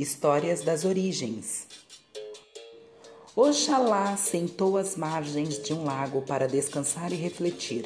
[0.00, 1.66] Histórias das Origens.
[3.36, 7.84] Oxalá sentou às margens de um lago para descansar e refletir.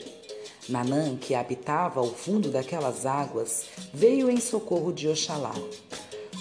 [0.68, 5.52] Nanã, que habitava ao fundo daquelas águas, veio em socorro de Oxalá.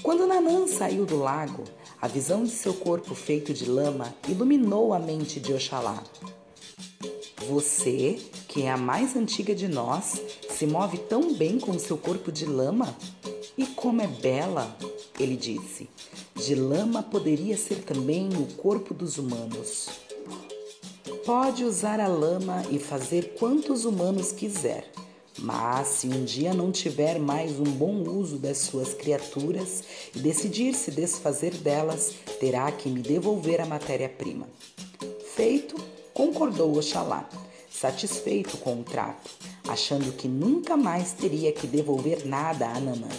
[0.03, 1.63] Quando Nanã saiu do lago,
[1.99, 6.03] a visão de seu corpo feito de lama iluminou a mente de Oxalá.
[7.47, 10.21] Você, que é a mais antiga de nós,
[10.51, 12.95] se move tão bem com seu corpo de lama?
[13.57, 14.77] E como é bela!
[15.19, 15.89] Ele disse.
[16.35, 19.89] De lama poderia ser também o corpo dos humanos.
[21.25, 24.91] Pode usar a lama e fazer quantos humanos quiser,
[25.39, 30.73] mas se um dia não tiver mais um bom uso das suas criaturas e decidir
[30.73, 34.47] se desfazer delas, terá que me devolver a matéria-prima.
[35.35, 35.75] Feito,
[36.13, 37.29] concordou Oxalá,
[37.71, 39.31] satisfeito com o trato,
[39.67, 43.09] achando que nunca mais teria que devolver nada a Nanã.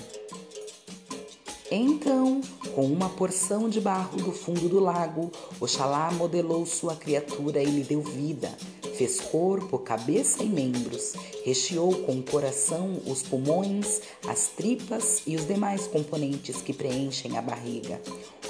[1.77, 2.41] Então,
[2.73, 7.83] com uma porção de barro do fundo do lago, Oxalá modelou sua criatura e lhe
[7.83, 8.48] deu vida.
[8.97, 15.48] Fez corpo, cabeça e membros, recheou com o coração os pulmões, as tripas e os
[15.48, 18.00] demais componentes que preenchem a barriga.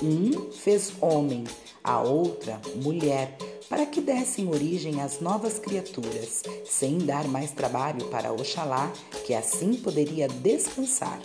[0.03, 1.45] Um fez homem,
[1.83, 3.39] a outra mulher,
[3.71, 8.93] para que dessem origem às novas criaturas, sem dar mais trabalho para Oxalá,
[9.25, 11.19] que assim poderia descansar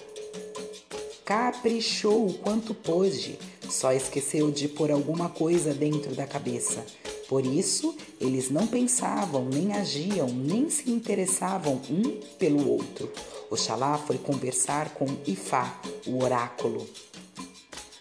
[1.29, 3.37] caprichou o quanto pôde,
[3.69, 6.83] só esqueceu de pôr alguma coisa dentro da cabeça.
[7.27, 13.11] Por isso, eles não pensavam, nem agiam, nem se interessavam um pelo outro.
[13.47, 16.89] Oxalá foi conversar com Ifá, o oráculo.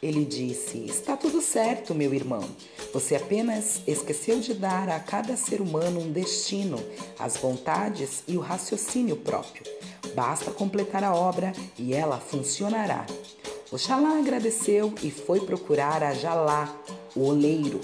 [0.02, 2.48] Ele disse: Está tudo certo, meu irmão.
[2.94, 6.82] Você apenas esqueceu de dar a cada ser humano um destino,
[7.18, 9.64] as vontades e o raciocínio próprio.
[10.18, 13.06] Basta completar a obra e ela funcionará.
[13.70, 16.76] Oxalá agradeceu e foi procurar a Jalá,
[17.14, 17.80] o oleiro.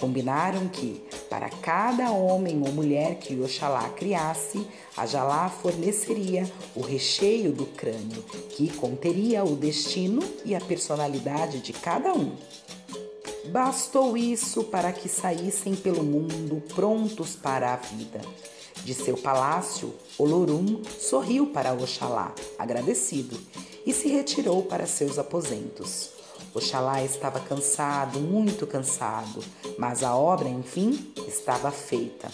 [0.00, 4.66] Combinaram que, para cada homem ou mulher que Oxalá criasse,
[4.96, 11.72] a Jalá forneceria o recheio do crânio, que conteria o destino e a personalidade de
[11.72, 12.34] cada um.
[13.50, 18.20] Bastou isso para que saíssem pelo mundo prontos para a vida.
[18.84, 23.38] De seu palácio, Olorum sorriu para Oxalá, agradecido,
[23.86, 26.10] e se retirou para seus aposentos.
[26.54, 29.42] Oxalá estava cansado, muito cansado,
[29.78, 32.28] mas a obra, enfim, estava feita.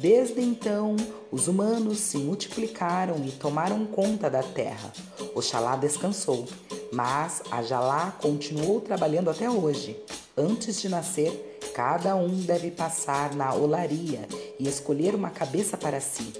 [0.00, 0.94] Desde então,
[1.32, 4.92] os humanos se multiplicaram e tomaram conta da terra.
[5.34, 6.46] Oxalá descansou,
[6.92, 10.00] mas Ajalá continuou trabalhando até hoje.
[10.36, 14.20] Antes de nascer, cada um deve passar na olaria
[14.56, 16.32] e escolher uma cabeça para si.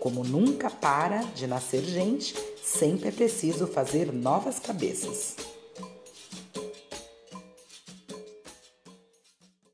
[0.00, 2.34] Como nunca para de nascer gente,
[2.64, 5.36] sempre é preciso fazer novas cabeças.